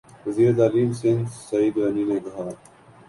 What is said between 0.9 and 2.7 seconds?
Sindh Saeed Ghani نےکہا